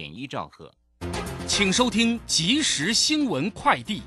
[0.00, 0.72] 点一兆赫。
[1.46, 4.00] 请收听即时新闻快递。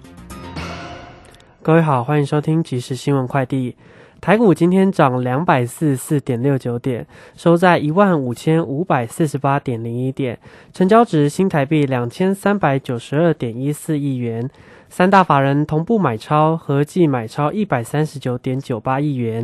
[1.62, 3.76] 各位好，欢迎收听即时新闻快递。
[4.20, 10.40] 台股今天涨两百四十四点六九点，收在一万五千五百四十八点零一点，
[10.74, 14.50] 成交值新台币两千三百九十二点一四亿元。
[14.96, 19.44] 三大法人同步买超，合计买超一百三十九点九八亿元。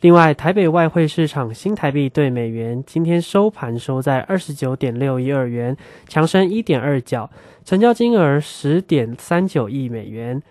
[0.00, 5.76] 另外，台北外汇市场新台币对美元今天收盘收在二十九点六一二元，
[6.08, 7.28] 强升一点二角，
[7.62, 10.42] 成交金额十点三九亿美元。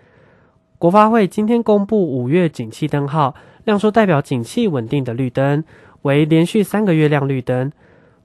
[0.77, 5.63] 国发会今天公布五月景气灯号，亮出代表景气稳定的绿灯，
[6.03, 7.71] 为连续三个月亮绿灯。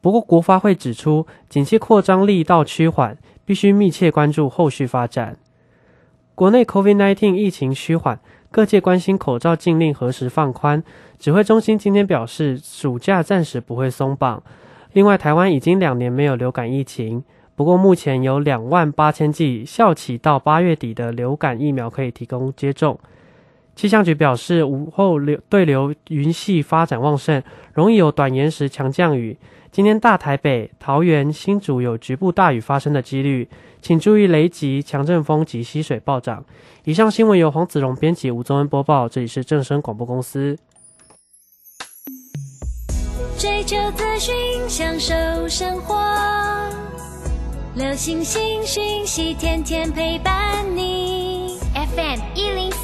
[0.02, 5.38] 不过，国发会指出，景气扩张力道趋缓，必须密切关注后续发展。
[6.40, 8.18] 国内 COVID-19 疫情趋缓，
[8.50, 10.82] 各界关心口罩禁令何时放宽。
[11.18, 14.42] 指挥中心今天表示，暑假暂时不会松绑。
[14.94, 17.22] 另外，台湾已经两年没有流感疫情，
[17.54, 22.98] 不过目前有两万八千剂校企到八月底的流感疫苗可以提供接种。
[23.80, 27.42] 气象局表示，午后流对流云系发展旺盛，
[27.72, 29.38] 容易有短延时强降雨。
[29.72, 33.48] 今天大台北、桃园、新竹有局部大雨发生的几率，
[33.80, 36.44] 请注意雷击、强阵风及溪水暴涨。
[36.84, 39.08] 以上新闻由黄子荣编辑，吴宗恩播报。
[39.08, 40.58] 这里是正声广播公司。
[43.38, 44.34] 追求资讯，
[44.68, 45.14] 享受
[45.48, 45.98] 生活，
[47.76, 51.58] 流星星讯息，天天陪伴你。
[51.72, 52.69] FM 一零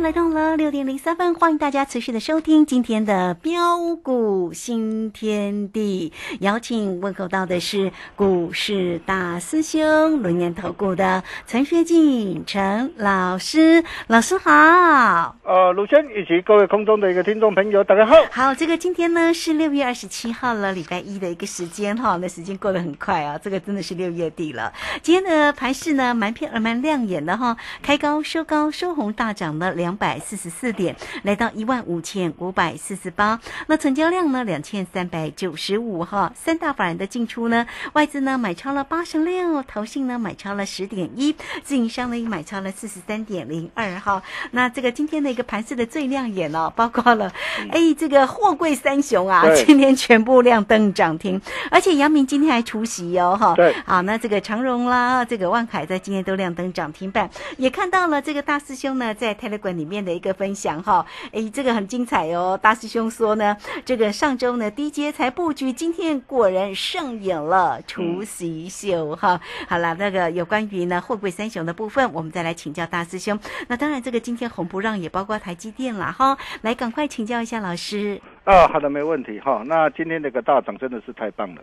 [0.00, 6.12] 来到了六点零三分，欢迎大家持续的收听今天的标股新天地。
[6.38, 15.36] 邀请问候到的是股市大师兄轮年投顾的陈学进陈老师，老师好。
[15.42, 18.14] 呃，鲁轩以及各位空中的一个听众朋友，大家好。
[18.30, 24.72] 好，这个今天呢是六月二十七号了，礼拜一的一个时间哈，那时间过得很快啊，这个真的是六月底了。
[25.02, 29.58] 今天的盘市呢蛮偏而蛮亮眼的哈，开高收高收红大涨。
[29.58, 33.38] 的两百四十四点，来到一万五千五百四十八。
[33.66, 34.44] 那成交量呢？
[34.44, 36.32] 两千三百九十五哈。
[36.34, 37.66] 三大法人的进出呢？
[37.92, 44.22] 外资呢买超了八十六，投信呢买超了十点一，自营商呢也买超了四十三点零二哈。
[44.52, 47.30] 那这个今天的一个盘势的最亮眼哦，包括了
[47.70, 51.38] 哎这个货柜三雄啊，今天全部亮灯涨停，
[51.70, 53.54] 而且杨明今天还出席哦哈。
[53.56, 53.74] 对。
[53.84, 59.48] 好，那这个长荣啦，这个万海在今天都亮灯涨停板，也看到了这个大师兄呢在台。
[59.56, 62.58] 馆里面的一个分享哈，哎，这个很精彩哦。
[62.60, 69.40] 大师兄说呢，这个上周呢低阶才布局，今天果然上演了除夕秀哈。
[69.68, 73.38] 好了，那个有关于呢货柜三雄的部分，我们再来请教大师兄。
[73.68, 76.36] 那当然，这个今天红不让也包括台积电了哈。
[76.62, 78.20] 来，赶快请教一下老师。
[78.44, 79.62] 啊，好的，没问题哈。
[79.66, 81.62] 那今天这个大涨真的是太棒了，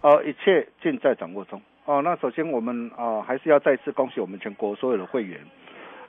[0.00, 1.60] 哦，一切尽在掌握中。
[1.84, 5.40] 哦，那首先我们啊还是要再次恭喜我们全国所有的会员。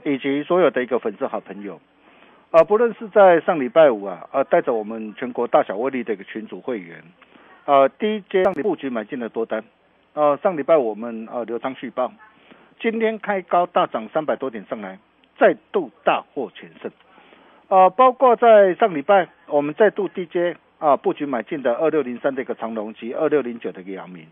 [0.03, 1.79] 以及所有的一个粉丝好朋友，
[2.51, 7.03] 啊，不论是在上礼拜五啊，啊，带着我们全国大小威力的一个群组会员，
[7.65, 9.63] 啊，第一阶布局买进了多单，
[10.13, 12.11] 啊，上礼拜我们啊流仓续报，
[12.79, 14.97] 今天开高大涨三百多点上来，
[15.37, 16.91] 再度大获全胜，
[17.67, 24.27] 啊，包括在上礼拜我们再度低阶啊布局买进的二六零三的一个长隆及二六零九的一个阳明，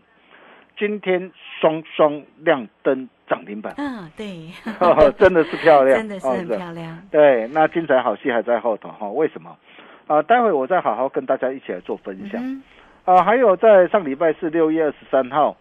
[0.80, 1.30] 今天
[1.60, 4.48] 双双亮灯涨停板，嗯，对，
[5.18, 6.98] 真的是漂亮，真的是很漂亮。
[7.10, 9.54] 对，那精彩好戏还在后头哈，为什么？
[10.06, 12.62] 啊，待会我再好好跟大家一起来做分享。
[13.04, 15.54] 啊，还有在上礼拜是六月二十三号，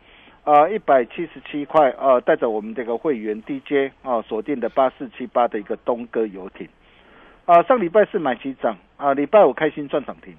[0.45, 6.66] 啊，一百七十七块，啊，带着我们这个会员 DJ 啊锁定的八四七八的一个东哥游艇，
[7.45, 10.33] 啊，上礼拜是买起涨，啊，礼拜五开心赚涨停，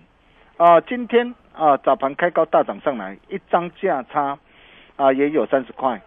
[0.56, 4.38] 啊，今天啊早盘开高大涨上来，一张价差
[5.00, 5.98] 啊也有三十块，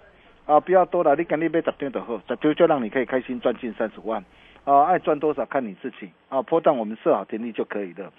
[0.46, 4.24] 啊，不要多了，你赶紧买十张就好，十张就让你可以开心赚进三十万。
[4.66, 6.12] 啊，爱赚多少看你自己。
[6.30, 8.14] 啊，破档我们设好停利就可以了。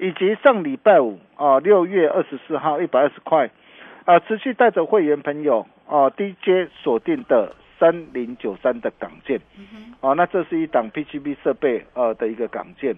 [0.00, 3.50] 以及上礼拜五啊，六月二十四号一百二十块。
[4.06, 9.40] 啊，持续带着会员朋友啊，DJ 锁定的三零九三的港件，
[10.00, 12.96] 啊，那这是一档 PGB 设备呃的一个港建。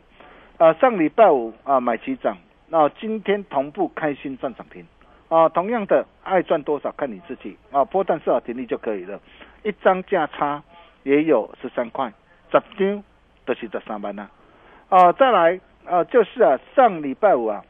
[0.58, 2.36] 啊，上礼拜五啊买起涨，
[2.68, 4.84] 那今天同步开心赚涨停
[5.28, 9.20] 啊，同样的爱赚多少看你自己啊，波段设好停利就可以了，
[9.64, 10.62] 一张价差
[11.02, 12.12] 也有十三块。
[12.48, 13.02] 十张
[13.44, 14.28] 都是十三万呐，
[14.88, 17.64] 啊，再来啊，就是啊，上礼拜五啊，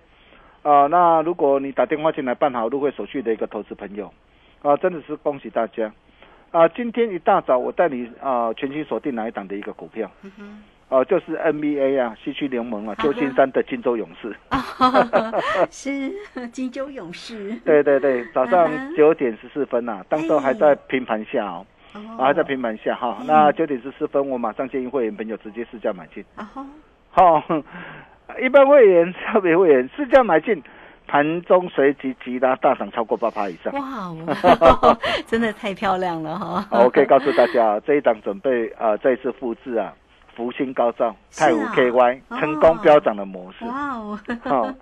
[0.62, 4.12] 啊，那如果你打电话进来办好入会手续的一个投资朋友，
[4.60, 5.90] 啊，真的是恭喜大家，
[6.50, 10.10] 啊，今天一大早我带你啊全新锁定哪一档的一个股票，
[10.88, 14.36] 哦，就是 NBA 啊，西区联盟啊，旧金山的金州勇士，
[15.70, 21.66] 是金州勇士，对对对，早上九点十四分呐，当时还在平盘下哦。
[22.18, 26.22] 啊，在平板下哈，那九点十四分，我马上建议会员朋友直接试价买进。
[27.10, 27.42] 好，
[28.38, 30.62] 一般会员、特别会员试价买进，
[31.06, 33.72] 盘中随即急拉大涨超过八趴以上。
[33.72, 34.14] 哇，
[35.26, 36.68] 真的太漂亮了哈！
[36.84, 39.94] 我可以告诉大家，这一档准备啊再次复制啊，
[40.36, 43.64] 福星高照、泰武 KY 成功飙涨的模式。
[43.64, 44.68] 哇哦，好。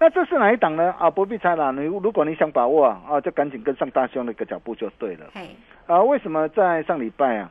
[0.00, 0.94] 那这是哪一档呢？
[0.96, 1.72] 啊，不必猜了。
[1.72, 5.26] 你如果你想把握啊，啊，就赶紧跟上大兄的一个脚步就对了。
[5.86, 7.50] 啊，为什么在上礼拜啊，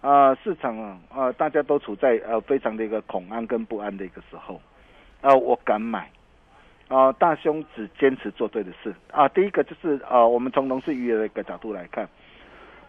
[0.00, 4.60] 啊，市场啊，啊，大家都处在呃非常的一个恐安跟不安的一个时候，
[5.22, 6.08] 啊，我敢买。
[6.86, 8.94] 啊，大兄只坚持做对的事。
[9.10, 12.08] 啊，第一个就是啊，我们从农事渔业的一个角度来看，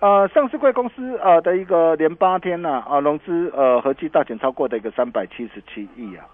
[0.03, 6.27] 呃，上市贵公司呃的一个连八天呢，啊，融资呃合计大减超过的一个三百七十七亿啊。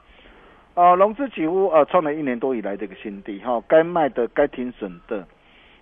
[0.74, 5.20] 啊，融资几乎呃创了一年多以来的一个新低哈，该卖的、该停损的，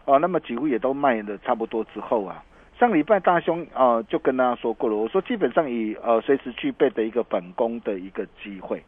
[0.04, 2.44] 啊，那么几乎也都卖的差不多之后啊，
[2.78, 8.84] 上礼拜大兄啊就跟大家说过了，我说基本上以呃随时具备的一个反攻的一个机会，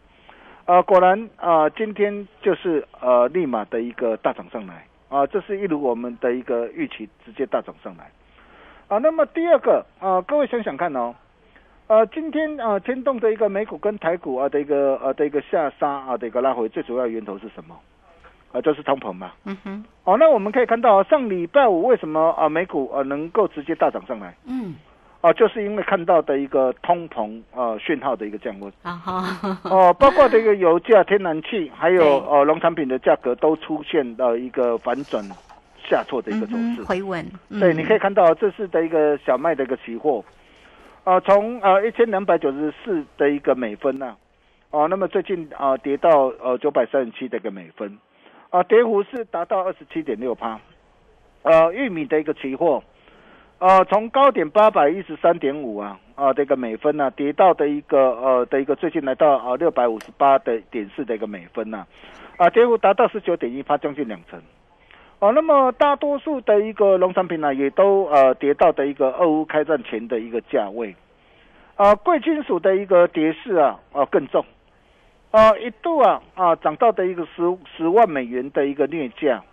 [0.66, 8.12] 啊，果然啊今天就是呃立马的一个大涨上来啊，这是一如我们的一个预期，直接大涨上来。
[8.90, 11.14] 啊，那么第二个啊，各位想想看哦。
[11.86, 17.76] 呃，今天啊，牵动的一个美股跟台股啊的一个呃的一个下杀啊的一个拉回，最主要源头是什么？
[18.52, 19.32] 啊，就是通膨嘛。
[19.46, 19.86] 嗯哼。
[20.06, 24.36] 哦，那我们可以看到上礼拜五为什么啊美股啊能够直接大涨上来？
[24.48, 24.74] 嗯。
[25.22, 28.74] 啊，就是因为看到的一个通膨啊讯号的一个降温。
[28.82, 29.60] 啊哈。
[29.66, 35.24] 哦，包括这个油价、天然气，还有呃农产品的价格都出现了一个反转
[35.90, 36.84] 下挫的一个走势。
[36.84, 37.26] 回稳。
[37.60, 40.24] 对，你可以看到这是的一个小麦的一个期货。
[41.06, 44.16] 啊，从呃一千两百九十四的一个美分呢，
[44.70, 47.98] 啊，那么最近啊跌到呃九百三十七的一个美分，
[48.52, 50.60] 啊，跌幅是达到二十七点六趴，
[51.42, 52.84] 呃，玉米的一个期货，
[53.58, 61.88] 呃，从高点八百一十三点五啊啊这个美分呐，跌到的一个呃的一个最近来到啊六百五十八的点四的一个美分呢，
[62.38, 64.40] 啊，跌幅达到十九点一趴，将近两成。
[65.20, 70.96] 哦，那么大多数的一个农产品呢，也都呃跌到的一个俄乌开战前的一个价位，
[71.76, 74.46] 啊，贵金属的一个跌势啊啊更重，
[75.32, 77.42] 啊一度啊啊涨到的一个十
[77.76, 79.44] 十万美元的一个镍价，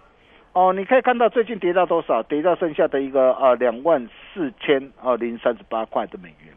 [0.53, 2.23] 哦，你可以看到最近跌到多少？
[2.23, 6.55] 跌到剩下的一个啊两万四千啊零三十八块的美元，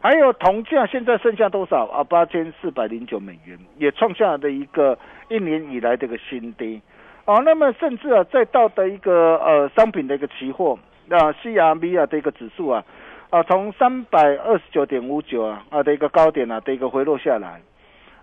[0.00, 2.02] 还有铜价现在剩下多少啊？
[2.02, 6.80] 八千四百零九美元，也创下的一个一年以来的一个新低。
[7.26, 12.82] 哦，那么甚至啊，再到的一个呃商品的一个期货，那 C R V 啊的一个指数啊，
[13.28, 17.60] 啊从三百二十九点五九啊啊的一个高点啊的一个回落下来，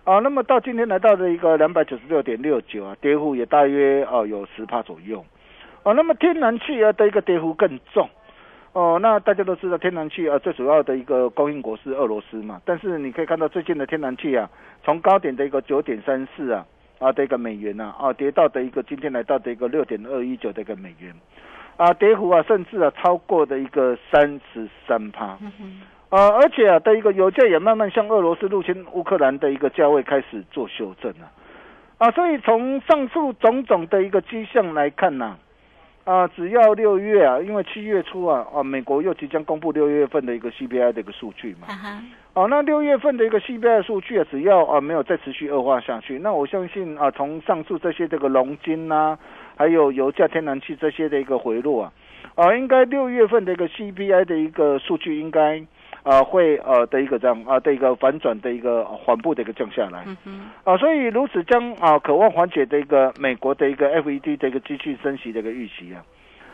[0.04, 5.24] 啊，那么到今天来到的一个两百九十六点六九啊，跌幅也大约哦有十帕左右，
[5.84, 8.10] 哦，那么天然气啊的一个跌幅更重，
[8.72, 14.50] 哦，那大家都知道天然气啊最主要的一个供应国是俄罗斯嘛，但是你可以看到最近的天然气啊，
[14.84, 16.66] 从高点的一个九点三四啊。
[16.98, 21.14] 啊，的一个美元呐，啊，跌到的一个今天来到的一个六点二一九的一个美元，
[21.76, 25.38] 啊，跌幅啊，甚至啊超过的一个三十三趴，
[26.08, 31.30] 啊，而且啊的一个油价也慢慢向俄罗斯入侵乌克兰的一个价位开始做修正了，
[31.98, 35.36] 啊，所以从上述种种的一个迹象来看呐，
[36.04, 41.68] 啊，只要六月啊，因为七月初啊，啊，美国又即将公布六月份的一个 CPI 的一个数据嘛。
[42.38, 49.18] 哦，那六月份的一个 CPI 数据啊，只要啊没有再持续恶化下去，那我相信啊，从上述这些这个龙金呐、
[49.56, 51.92] 还有油价、天然气这些的一个回落啊，
[52.36, 55.60] 啊，应该六月份的一个 CPI 的一个数据应该
[56.04, 60.04] 啊会呃的一个这样啊的一个反转的一个缓步的一个降下来。
[60.24, 66.04] 嗯，啊，所以如此将啊渴望缓解的一个美国的一个 FED 的一个机器升息的一个预期啊，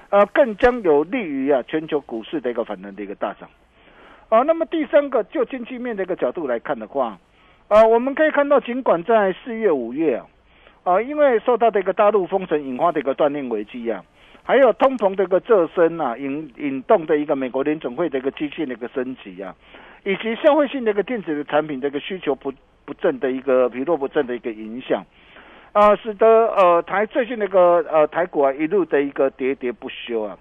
[0.08, 3.46] 呃，更将有利于啊全球股市的一个反弹的一个大涨。
[4.30, 7.18] 啊，那么第三个就经济面的一个角度来看的话，
[7.68, 10.26] 啊，我们可以看到，尽管在四月、五月啊，
[10.82, 14.02] 啊，因为受到这个大陆封城引发的一个断链危机啊，
[14.42, 19.54] 还有通膨的一个骤升啊，引引动的一个美国联总会的一个基金的一个升级啊，
[20.04, 22.52] 以及消费性的一个电子的产品的一个需求不
[22.84, 25.04] 不振的一个疲弱不振的一个影响，
[25.72, 30.36] 啊，使得呃台最近那个呃台股啊一路的一个喋喋不休啊。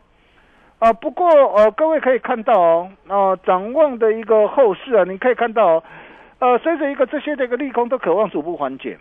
[0.84, 1.26] 啊，不过
[1.56, 5.84] 呃，各位可以看到哦，啊、展望的一个后市啊，你可以看到、哦，
[6.40, 8.98] 呃，随着一个这些的一个利空都渴望逐步缓解，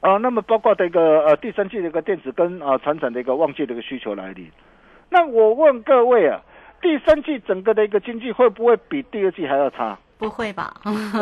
[0.00, 4.50] 啊、那么包括的一个呃第三季的一个电子跟啊传产的一个旺季的一个需求来临，
[5.08, 6.40] 那我问各位啊，
[6.82, 9.96] 第三季整个的一个经济会不会比第二季还要差？
[10.18, 10.74] 不会吧？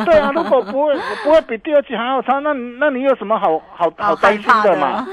[0.06, 5.06] 对啊，如果不会不会比第二季还要差，那那你有什么好好好担心的嘛？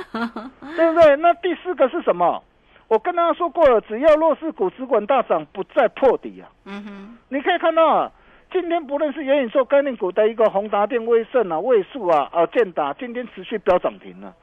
[0.78, 1.18] 对不对？
[1.18, 2.42] 那第四个是什么？
[2.88, 6.50] 我跟大家说过了，只要弱势股只管大涨，不再破底啊。
[6.66, 8.12] 嗯哼，你可以看到啊，
[8.52, 14.34] 今天不论是元宇宙概念股的一个宏达电、威盛啊、位数啊、啊建达，今天持续飙涨停了。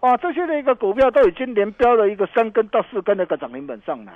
[0.00, 4.12] 哇，这些的一个股票都已经连标了一个三根到四根的一个涨停板上来。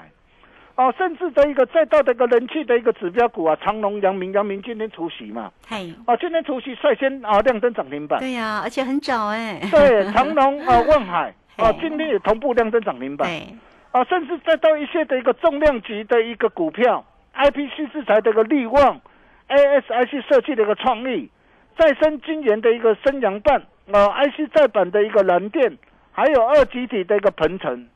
[0.74, 8.20] 啊，甚至的一个再到的一个人气的一个指标股啊，长隆、阳明、阳明今天除夕嘛，嘿，啊，今天除夕率先啊亮灯涨停板。
[8.20, 13.28] 对呀，而且很早哎，对，长隆啊、 万海啊，今天也同步量增涨停板。
[13.28, 13.54] 对，
[13.90, 19.00] 啊，甚至再到一些的一个重量级的一个股票，IPC 制裁的一个力旺
[19.48, 21.28] ，ASIC 设计的一个创意，
[21.76, 23.60] 再生晶圆的一个升阳半，
[23.92, 25.76] 啊，IC 再版的一个蓝电，
[26.12, 27.88] 还有二极体的一个鹏程，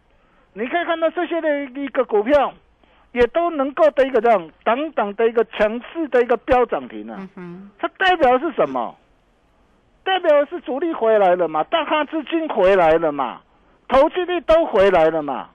[0.54, 2.52] 你可以看到这些的一个股票，
[3.12, 7.28] 也都能够的一个这样等等的一个强势的一个飙涨停啊。
[7.36, 8.96] 嗯，它代表的是什么？
[10.04, 13.40] 代表的是主力回来了嘛，大咖资金回来了嘛，
[13.92, 15.50] 投机力都回来了嘛。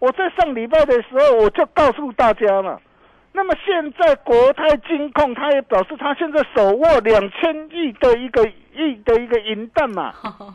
[0.00, 2.80] 我在上礼拜的时候我就告诉大家了。
[3.32, 10.12] 那么现在国泰金控，他也表示他现在手握两千亿的一个亿的一个银弹嘛，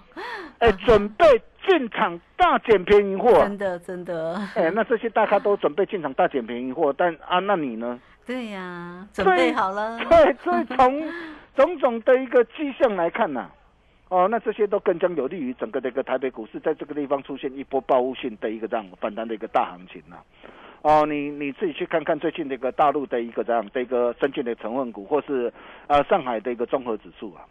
[0.59, 1.25] 哎，准备
[1.67, 3.31] 进场大捡便宜货。
[3.43, 7.99] 真的真的，哎，那这些大咖都准备进场大捡便宜货，但啊，那你呢？
[8.25, 11.03] 对呀，准备好了，对，所以从
[11.55, 13.47] 种种的一个迹象来看呐、
[14.11, 20.17] 哦，那这些都更将有利于整个的一个台北股市在这个地方出现一波报复性的一个这样反弹的一个大行情呐、
[20.81, 25.53] 哦，你你自己去看看最近这个大陆的一个这样的一个深圳的成分股，或是
[25.87, 27.45] 呃上海的一个综合指数啊，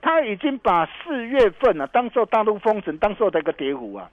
[0.00, 4.08] 它已经把四月份啊当做大陆封城当做的一个跌幅啊，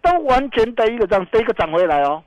[0.00, 2.22] 都完全的一个这样的一个涨回来哦，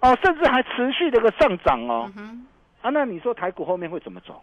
[0.00, 2.10] 哦，甚至还持续的一个上涨哦。
[2.18, 2.44] 嗯，
[2.80, 4.42] 啊，那你说台股后面会怎么走？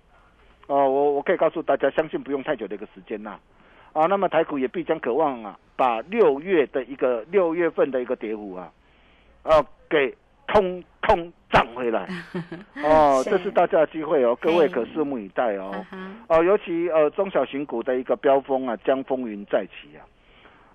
[0.68, 3.39] 哦，我我可以告诉大家，相信不用太久的一个时间呐、啊。
[3.93, 8.72] 那么台股也必将渴望啊，把六月的一个六月份的一个跌幅啊，
[9.43, 10.15] 啊，给
[10.48, 12.08] 通通涨回来。
[12.84, 15.86] 哦，是这是大家的机会哦，各位可拭目以待哦。
[16.27, 20.01] 哦，尤其呃中小型股的一个飙风啊，将风云再起啊，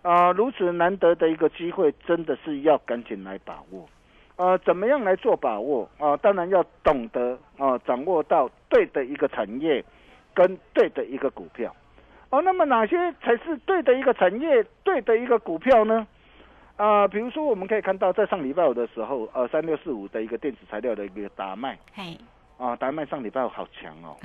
[0.03, 3.89] 啊、如此难得的一个机会，真的是要赶紧来把握。
[4.37, 9.85] 呃，怎么样来做把握啊、当然要懂得啊、掌握到对的一个产业
[10.35, 11.75] 跟对的一个股票。
[12.35, 16.05] 哦，那么哪些才是对的一个产业、对的一个股票呢？
[16.77, 22.19] 啊、比如说我们可以看到，在上礼拜五的时候，呃，三六四五的一个电子材料的一个达麦嘿，
[22.59, 24.17] 啊，达麦上礼拜五好强哦，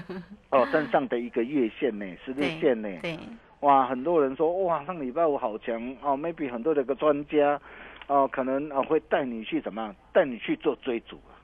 [0.48, 3.18] 哦，站上的一个月线呢，十日线呢，对，
[3.60, 7.60] 哇，很多人说哇，上礼拜五好强哦，maybe 很多的一个专家
[8.06, 11.36] 哦，可能啊会带你去怎么样，带你去做追逐啊。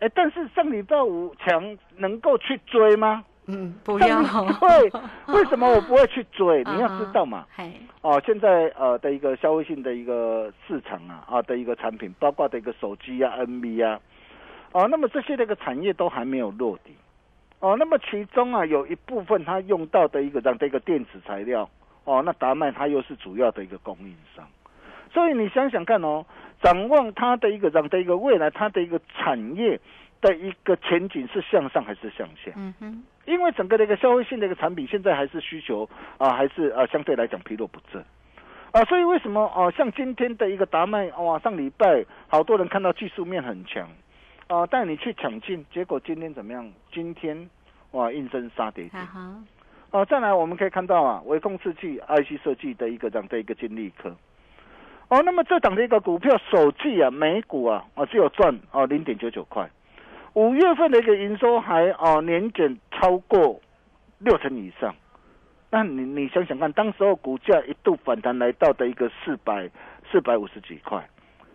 [0.00, 3.24] 哎，但是上礼拜五强能够去追吗？
[3.46, 4.90] 嗯，不要，对，
[5.34, 6.64] 为什么我不会去追？
[6.64, 7.44] 你要知道嘛。
[7.54, 14.00] 嘿，哦，现在呃的一个消费性的一个市场啊啊的一个产品，包括的一个手机啊、NB 啊，
[14.72, 16.92] 哦，那么这些的一个产业都还没有落地。
[17.60, 21.68] 哦，那么其中啊有一部分它用到的一个这样的一个电子材料，
[22.04, 24.46] 哦，那达麦它又是主要的一个供应商，
[25.12, 26.24] 所以你想想看哦，
[26.62, 29.80] 展望它的一个这样的一个未来，它的一个产业
[30.24, 32.50] 的一个前景是向上还是向下？
[32.56, 38.02] 嗯哼，因为整个的一个消费性的一个产品，现在还是需求啊、还是啊、相对来讲疲弱不振。
[38.72, 43.86] 啊，所以为什么啊、像今天的一个达麦哇，上礼拜好多人看到技术面很强，
[44.48, 46.72] 啊，带你去抢进，结果今天怎么样？
[46.90, 47.50] 今天
[47.90, 49.06] 哇，应声杀跌停哈。
[49.06, 49.44] 哈，
[49.90, 54.16] 哦，再来我们可以看到啊，微控制器 IC 设计的一个这样的一个金利科。
[55.08, 59.68] 哦，那么这档的一个股票首季啊，每股啊啊只有赚啊零点九九块，
[60.34, 63.60] 五月份的一个营收还哦年减超过
[64.18, 64.94] 六成以上。
[65.70, 69.68] 那你你想想看，当时候股价一度反弹来到的一个四百
[70.10, 71.04] 四百五十几块，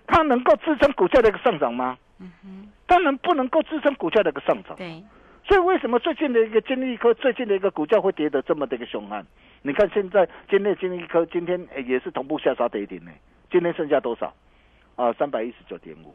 [0.08, 1.98] 它能够支撑股价的一个上涨吗？
[2.20, 4.76] 嗯哼，当然不能够支撑股价的一个上涨。
[4.76, 5.02] 对，
[5.46, 9.26] 所以为什么最近的一个金利科最近的一个股价会跌得这么的一个凶悍？
[9.62, 13.12] 你看现在今天金利科今天诶也是同步下杀跌停呢，
[13.50, 14.34] 今天剩下多少？
[14.96, 16.14] 啊，三百一十九点五。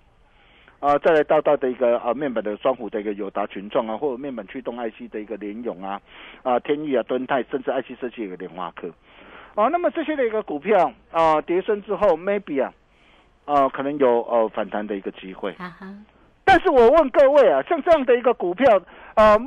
[0.84, 5.98] 啊，再来到到的一个啊面板的双虎的一个友达群创啊，或者面板驱动 IC 的一个联咏啊，
[6.42, 8.88] 啊天域啊、敦泰，甚至 IC 设计的一个联华科。
[9.54, 12.70] 啊，那么这些的一个股票啊跌升之后，maybe 啊
[13.46, 15.54] 啊可能有呃反弹的一个机会。
[16.44, 18.78] 但是我问各位啊，像这样的一个股票，
[19.14, 19.38] 啊，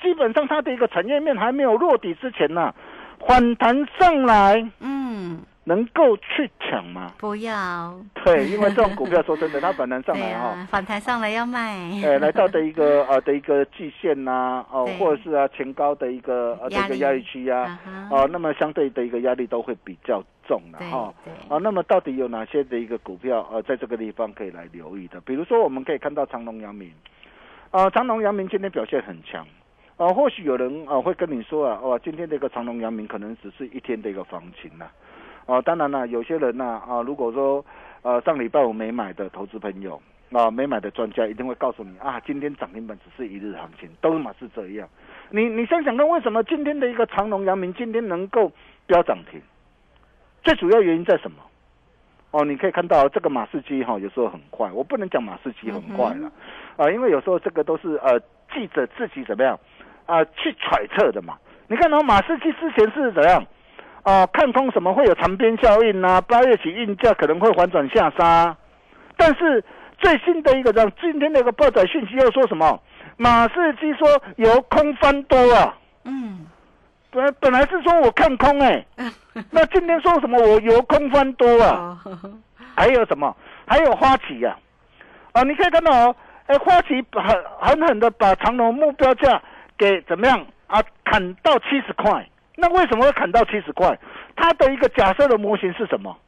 [0.00, 2.72] 基本上它的一个产业面还没有落底之前呢、
[3.26, 7.12] 反弹上来嗯，能够去抢吗？
[7.18, 7.94] 不要，
[8.24, 16.96] 对，因为这种股票说真的，它反弹上 对来哈、啊，反弹上来要卖，呃， 来到的一个呃的一个季线呐、哦对，或者是啊前高的一个呃的压力。
[16.96, 21.12] 一个压力区呀、啊哈哦，那么相对的一个压力都会比较重的对哈。
[21.22, 25.20] 对，啊，那么到底有哪些的一个股票呃，在这个地方可以来留意的？
[25.20, 26.90] 比如说，我们可以看到长隆、阳明，
[27.70, 29.46] 啊，长隆、阳明今天表现很强，
[29.98, 34.92] 啊，或许有人啊会跟你说啊，哦，今天的一个长隆、阳明可能只是一天的一个行情了、啊，
[35.64, 37.64] 当然了，有些人呐啊如果说
[38.02, 40.00] 呃上礼拜我没买的投资朋友
[40.30, 44.86] 啊，没买的专家一定会告诉你啊，今天涨停板只是一日行情，都嘛是这样。
[45.30, 48.52] 你你想想看，为什么今天的一个长隆、阳明今天能够
[48.86, 49.40] 飙涨停？
[50.44, 51.38] 最主要原因在什么？
[52.30, 56.30] 哦，你可以看到这个马士基哈、有时候很快，我不能讲马士基很快了，
[56.76, 58.20] 啊、因为有时候这个都是呃
[58.52, 59.58] 记者自己怎么样
[60.04, 61.38] 啊、去揣测的嘛。
[61.68, 63.42] 你看到、马士基之前是怎样
[64.08, 68.56] 啊、看空什么会有长边效应啊、八月起运价可能会反转下杀，
[69.18, 69.62] 但是
[69.98, 72.80] 最新的一个这样今天的一个报载讯息又说什么？
[73.18, 75.76] 马士基说由空翻多啊。
[76.04, 76.46] 嗯，
[77.10, 78.82] 本本来是说我看空哎、
[79.50, 82.00] 那今天说什么我由空翻多啊？
[82.06, 82.18] 哦，
[82.74, 83.36] 还有什么？
[83.66, 84.56] 还有花旗呀、
[85.32, 86.16] 啊，你可以看到哦，
[86.46, 89.42] 哎，花旗狠狠狠的把长隆目标价
[89.76, 90.82] 给怎么样啊？
[91.04, 92.26] 砍到七十块。
[92.60, 93.96] 那为什么会砍到七十块？
[94.34, 96.18] 它的一个假设的模型是什么？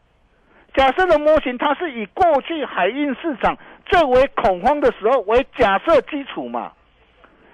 [0.75, 6.71] 假设的模型，它是以过去海运市场最为恐慌的时候为假设基础嘛。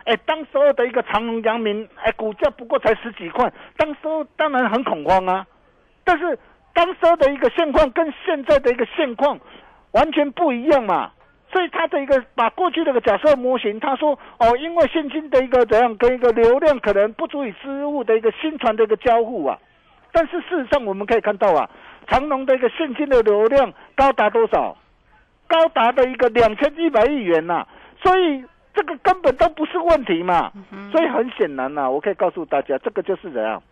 [0.05, 5.47] 哎，当时候的一个长隆、阳明，哎，股价不过才十几块，当时候当然很恐慌啊。
[6.05, 6.39] 但是
[6.75, 9.41] 当时候的一个现况跟现在的一个现况
[9.93, 11.12] 完全不一样嘛。
[11.57, 19.59] 所以他的一个把过去的一个假设模型，他说哦，因为现金的一个怎样跟一个流量可能不足以支付的一个新船的一个交互啊。
[20.12, 21.71] 但是事实上我们可以看到啊，
[22.09, 24.77] 长隆的一个现金的流量高达多少？
[25.47, 27.66] 高达的一个两千一百亿元呐、
[28.03, 30.53] 所以这个根本都不是问题嘛。
[30.92, 33.62] 所以很显然呐、我可以告诉大家，这个就是怎样，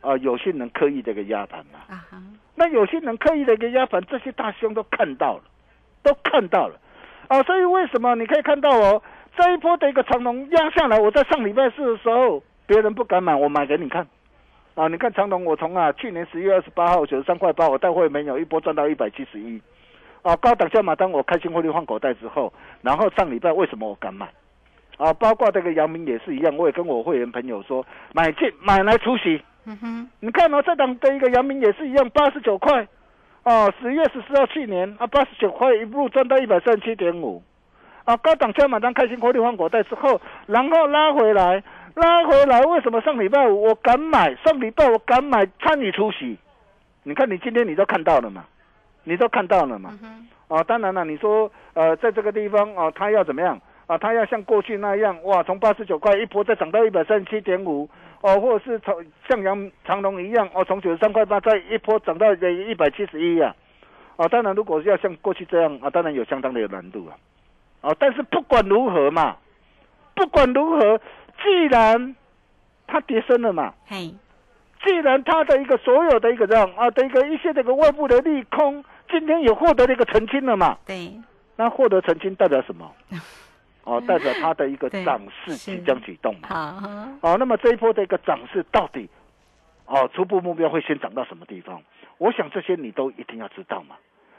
[0.00, 1.98] 啊、有些人刻意的一个压盘呐、
[2.54, 5.42] 那有些人刻意的一个压盘，这些大兄都看到了，
[6.02, 6.80] 都看到了，
[7.28, 9.02] 啊，所以为什么你可以看到哦，
[9.36, 14.06] 这一波的一个长龙压下来，我在上礼拜四的时候，别人不敢买，我买给你看，
[14.74, 19.60] 啊，你看长龙，我从啊去年十月二十八号九十三块八，我带会没有一波赚到一百七十一，
[20.22, 24.28] 啊，高档价码单我开心获利换口袋之后，然后上礼拜为什么我敢买？
[24.98, 27.84] 啊，包括这个阳明也是一样，我也跟我会员朋友说，
[28.14, 29.42] 买进买来出席。
[29.66, 32.86] 嗯哼，你看哦，这档的一个阳明也是一样，八十九块，
[33.46, 37.40] 哦，十月十四号去年啊，八十九块一路赚到一百三十七点五，
[38.04, 41.62] 啊，高档加码单开心获利换口袋之后，然后拉回来，
[41.94, 44.34] 拉回来，为什么上礼拜五我敢买？
[44.44, 46.36] 上礼拜我敢买参与出席，
[47.04, 48.44] 你看你今天你都看到了嘛，
[49.04, 53.98] 你都看到了嘛，嗯哦，当然了，你说呃，在这个地方哦，他要怎么样啊？
[53.98, 57.88] 它要像过去那样哇，从八十九块一波再涨到一百三十七点五
[58.20, 63.54] 哦，或者是从像阳长隆一样哦，从九十三块八再一波涨到一百七十一呀。
[64.16, 67.16] 哦，当然，如果要像过去这样啊，当然有相当的有难度啊。
[67.82, 69.36] 哦，但是不管如何嘛，
[70.14, 70.98] 不管如何，
[71.42, 72.16] 既然
[72.86, 74.14] 它跌升了嘛，嘿，
[74.82, 81.12] 既然它的一个所有的一个这样啊的一个一些这个外部的利空，今天也获得了一个澄清了嘛，对，
[81.56, 82.90] 那获得澄清代表什么？
[83.86, 86.48] 哦，代表它的一个对涨势即将启动嘛。
[86.48, 89.08] 好，哦，那么这一波的一个涨势到底
[89.86, 91.80] 哦，初步目标会先涨到什么地方？
[92.18, 93.94] 我想这些你都一定要知道嘛。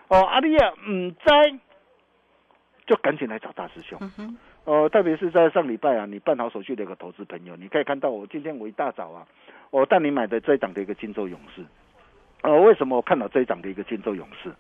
[0.09, 1.53] 哦，阿丽亚，嗯，在
[2.85, 3.97] 就赶紧来找大师兄。
[4.17, 9.25] 嗯，呃，特别是在上礼拜啊，你办好手续的一个投资朋友，你可以看到我今天我一大早啊，
[9.69, 11.63] 我带你买的这一档的一个金州勇士。
[12.41, 14.51] 呃，为什么我看到这一档的一个金州勇士？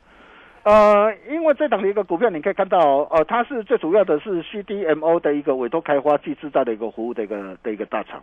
[0.63, 8.21] 呃，因为这档的一个股票，你可以看到，呃，它是最主要的是 CDMO 的一个委托开发及制造的一个服务的一个的一个大厂。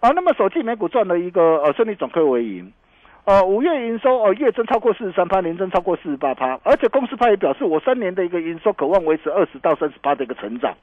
[0.00, 2.72] 啊，那么首季每股赚了一个呃顺利转亏为盈。
[3.24, 10.74] 呃，五月营收呃月增超过四十三趴，年增超过四十八趴，而且公司派也表示，我三年的一个营收渴望维持二十到三十八的一个成长。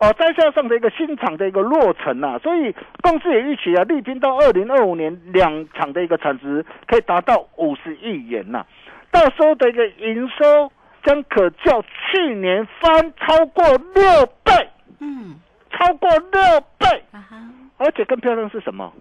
[0.00, 8.66] 哦，再加上的一个新厂的一个落成啊，所以公司也预期啊，力拼到二零二五年两厂的一个产值可以达到五十亿元呐、
[9.10, 10.70] 到时候的一个营收
[11.04, 13.64] 将可较去年翻超过
[13.94, 14.68] 六倍，
[15.00, 15.36] 嗯，
[15.70, 17.04] 超过六倍。
[17.12, 17.36] 啊哈，
[17.78, 18.92] 而且更漂亮是什么？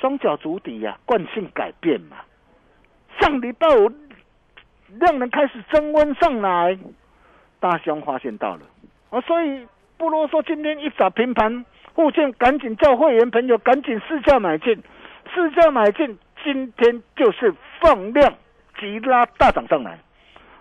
[0.00, 2.16] 双脚足底呀、惯性改变嘛。
[3.18, 3.90] 上礼拜五
[4.88, 6.78] 量能开始增温上来，
[7.60, 8.62] 大兄发现到了，
[9.10, 14.82] 啊，所以不啰嗦，今天一早平盘附近，赶紧叫会员朋友赶紧试价买进，
[15.34, 18.34] 试价买进，今天就是放量
[18.80, 19.98] 急拉大涨上来，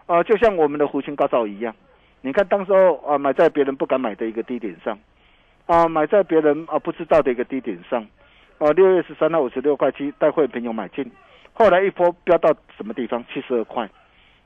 [0.05, 1.75] 啊，就像我们的湖青高照一样，
[2.21, 4.97] 你看当时候啊买在别人不敢买的一个低点上。
[5.67, 8.05] 啊，买在别人啊不知道的一个低点上，
[8.59, 11.11] 啊，六月十三号五十六块七，带会朋友买进，
[11.53, 13.25] 后来一波飙到什么地方？
[13.33, 13.89] 七十二块，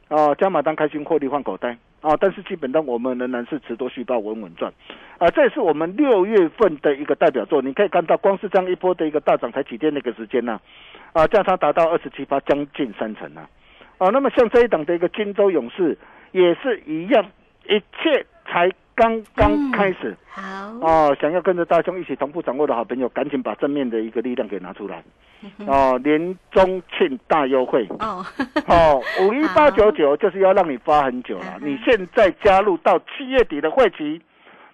[0.07, 4.71] 啊，加码单开心获利换口袋，啊，但是基本上我们仍然是持多续报稳稳赚，
[5.17, 10.57] 啊，这也是我们六月份的一个代表作，你可以看到，光是这样一波的一个大涨才几天的一个时间呢、
[11.11, 13.45] 啊，价差达到二十七八，将近三成啊，
[13.99, 15.97] 啊，那么像这一档的一个金州勇士
[16.31, 17.23] 也是一样，
[17.67, 20.17] 一切才刚刚开始。
[20.29, 20.41] 好，
[20.81, 25.03] 哦，想要跟着大兄一起同步掌握的好朋友，赶紧把正面的一个力量给拿出来。
[25.67, 28.25] 哦，年中庆大优惠，哦，
[28.67, 34.21] 哦，五一八九九 就是要让你发很久了你现在加入到七月底的会期，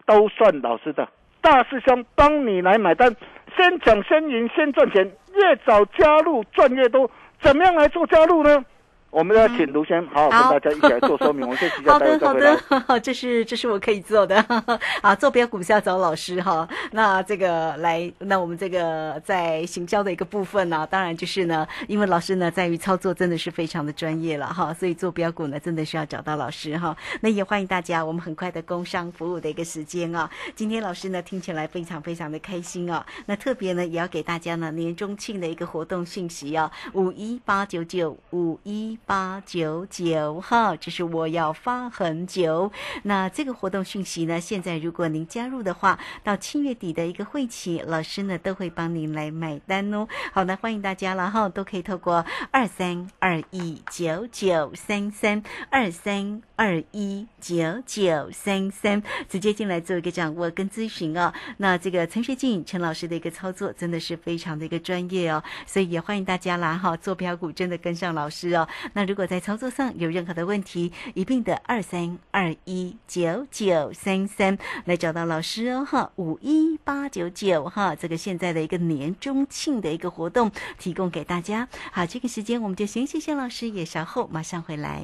[0.06, 1.08] 都算老师的。
[1.42, 3.16] 大师兄帮你来买单，
[3.56, 7.10] 先抢先赢先赚钱，越早加入赚越多。
[7.40, 8.66] 怎么样来做加入呢？
[9.16, 11.44] 我们要请卢先好好跟大家一起来做说明。
[11.48, 14.44] 我们先期好的，好的。， 这是这是我可以做的
[15.02, 16.68] 啊，坐标股票找老师哈。
[16.92, 26.94] 那这个来，那我们这个在行销的一个部分呢、当然就是呢，因为老师呢在于操作真的是非常的专业了哈，所以坐标股呢真的是要找到老师哈。
[27.22, 33.06] 那也欢迎大家，我们很快的工商服务的一个时间啊，今天老师呢听起来非常非常的开心啊。
[33.28, 42.72] 那特别呢也要给大家呢年中庆的一个活动信息啊，五一八九九五一八九九哈，这是我要发很久。
[43.04, 50.08] 那这个活动讯息呢，现在如果您加入的话，到七月底的一个会期，老师呢都会帮您来买单哦。
[50.34, 61.32] 好的，欢迎大家了哈，都可以透过二三二一九九三三二三二一九九三三直接进来做一个掌握跟咨询哦。
[61.58, 68.68] 那这个陈学静陈老师的一个操作真的是非常的一个专业哦，所以也欢迎大家啦哈，做标股真的跟上老师哦。
[68.96, 81.68] 那如果在操作上有任何的问题，一并的二三二一九九三三来找到老师哦哈，五一八九九哈，这个现在的一个年中庆的一个活动提供给大家。
[81.92, 85.04] 好，这个时间我们就先谢谢老师，也稍后马上回来。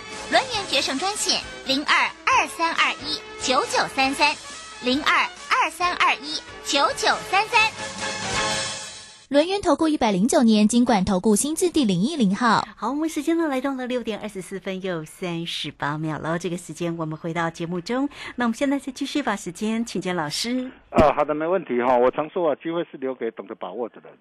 [0.31, 1.93] 轮源决胜专线零二
[2.25, 4.33] 二三二一九九三三
[4.81, 7.59] 零二二三二一九九三三。
[9.27, 12.65] 轮源投顾一百零九年金管投顾新字第零一零号。
[12.77, 16.39] 好，我们时间呢来到了六点二十四分又三十八秒了。
[16.39, 20.71] 这个时间我们回到节目中，那我们现在再继续把时间请教老师。
[20.91, 24.13] 啊，好的，没问题哈、我常说啊，机会是留给懂得把握的人。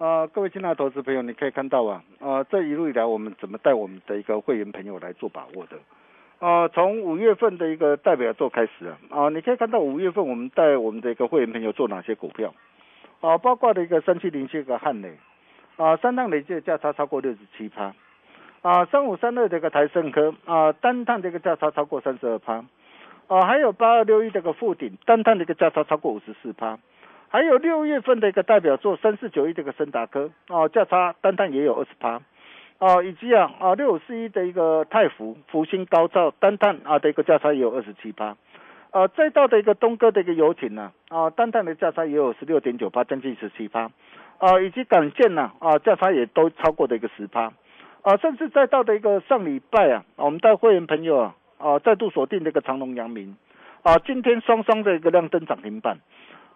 [0.00, 5.76] 呃，各位亲爱的投资朋友，你可以看到啊，呃，这一路以来我们怎么带我们的一个会员朋友来做把握的？
[6.38, 12.54] 呃，从五月份的一个代表作开始啊，啊、你可以看到五月份我们带我们的一个会员朋友做哪些股票？
[13.20, 15.18] 啊、包括的一个三七零七个汉磊，
[15.76, 17.92] 啊、三趟累计的价差超过六十七趴，
[18.62, 22.64] 啊，三五三二这个台盛科，啊，单趟这个价差超过三十二趴，
[23.26, 26.78] 啊，还有八二六一这个富鼎，单趟的一个价差超过五十四趴。
[27.32, 32.20] 还有六月份的一个代表作三四九一这个森达科哦，价差单单也有二十趴
[32.78, 38.36] 哦，以及啊啊六五四一的一个泰福福星高照单碳啊的一个价差也有二十七趴，
[38.90, 43.92] 呃，再到的一个东哥的一个游艇呢啊单碳的价差也有十六点九八，将近十七趴，
[44.38, 47.52] 啊以及港建呢啊价差也都超过的一个十趴，
[48.02, 53.36] 啊甚至再到的一个上礼拜啊，我们带会员朋友啊啊再度锁定这个长隆阳明
[53.84, 55.98] 啊今天双双的一个亮灯涨停板。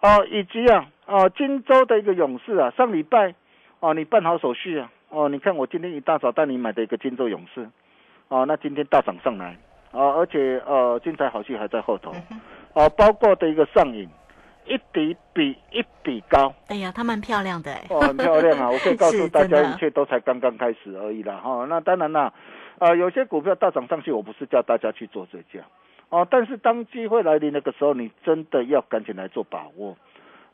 [0.04, 3.34] 哦，以及啊，哦，荆州的一个勇士啊，上礼拜
[3.80, 7.66] 哦，你办好手续啊，哦，你看我今天一大早带你买的一个荆州勇士，
[8.28, 9.56] 哦，那今天大涨上来，
[9.92, 12.12] 啊，而且呃，精彩好戏还在后头，
[12.74, 14.06] 哦，包括的一个上影，
[14.66, 22.30] 一底比一比高，哎呀，它蛮漂亮的哎，哦，很漂亮啊， 我可以告诉大家，一切都才刚刚开始而已啦，哈、那当然啦，
[22.78, 25.60] 呃，有些股票大涨上去，我不是叫大家去做追加。
[26.14, 29.96] 哦，但是当机会来临那个时候，你真的要赶紧来做把握。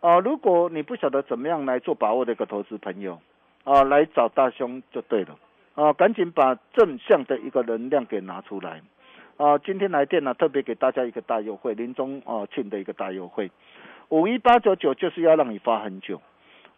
[0.00, 3.20] 啊、如果你不晓得怎么样来做把握的一个投资朋友，
[3.64, 5.36] 啊、来找大兄就对了。
[5.74, 8.80] 啊、赶紧把正向的一个能量给拿出来。
[9.36, 13.50] 啊、今天来电呢、特别给大家一个大优惠，临终哦庆的一个大优惠，
[14.08, 16.22] 五一八九九就是要让你发很久。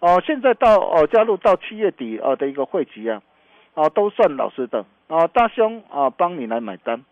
[0.01, 3.23] 哦、现在到哦加入到七月底啊的一个会期啊，
[3.75, 7.05] 啊、都算老师的啊、大兄啊帮你来买单。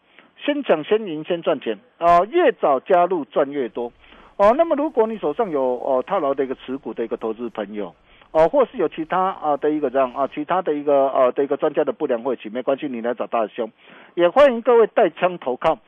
[0.44, 3.92] 先抢先赢先赚钱啊、越早加入赚越多
[4.36, 7.94] 哦、那么如果你手上有哦套牢的一个持股的一个投资朋友
[8.32, 13.70] 哦、或是有其他啊的一个这样啊其他的一个呃的一个专家的不良会期，没关系，你来找大师兄，
[14.14, 15.78] 也欢迎各位带枪投靠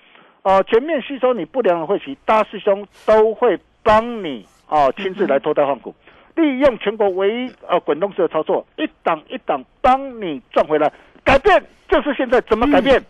[0.43, 5.95] 啊、全面吸收你不良的会期，大师兄都会帮你啊、亲自来脱胎换骨。
[6.35, 13.01] 利用全国唯一呃滚动式的操作，一档一档帮你赚回来，改变就是现在，怎么改变？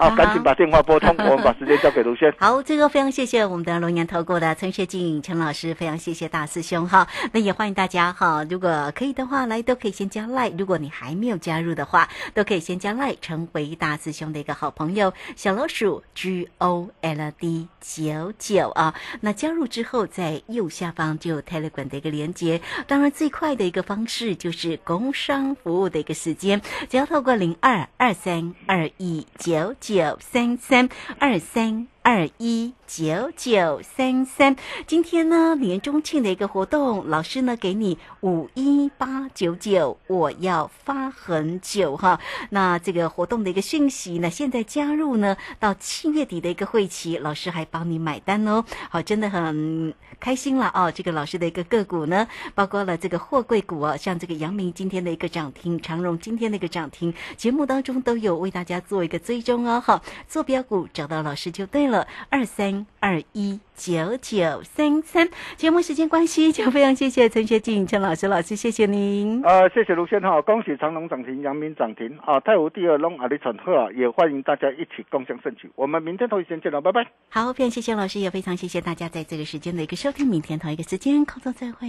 [0.00, 2.34] 啊，赶紧把电话拨通，我们把时间交给卢轩。
[2.38, 7.06] 好，这个非常谢谢我们的龙岩投顾的陈学静陈老师，非常谢谢大师兄哈。
[7.32, 10.48] 那也欢迎大家哈，如果可以的话，来都可以先加赖。
[10.56, 15.12] 如果你还没有加入的话，都可以先加赖，成为大师兄的一个好朋友。
[15.36, 22.58] 小老鼠 G O L D 九九啊，那加入之后，在右下方就有 Telegram 的一个连接。
[22.86, 31.88] 当然，最快的一个方式就是工商服务的一个时间，只要透过零二二三二一九九九三三二三。
[32.02, 42.18] 二一九九三三，今天呢年中庆的一个活动，老师呢给你五一八九九，我要发很久哈。
[42.48, 48.64] 那这个活动的一个讯息呢，现在加入呢到七月底的一个会期，老师还帮你买单哦。
[48.88, 50.90] 好，真的很开心了哦。
[50.90, 59.78] 这个老师的一个个股呢，包括了这个货柜股哦，像这个阳明今天的一个涨停，长荣今天的一个涨停，节目当中都有为大家做一个追踪哦。
[59.78, 61.89] 好，坐标股找到老师就对了，
[62.28, 65.28] 二三二一九九三三。
[65.56, 69.42] 节目时间关系，就非常谢谢陈学静陈老师，老师谢谢您。
[69.42, 75.70] 呃，谢谢卢先生，恭喜长隆涨停，阳明涨停啊，泰湖第二龙阿里产鹤啊，也欢迎大家一起共享盛举。
[75.74, 77.06] 我们明天同一时间见了，拜拜。
[77.28, 81.88] 好，非常谢谢老师，也非常谢谢大家在这个时间的一个收听，明天同一个时间空中再会。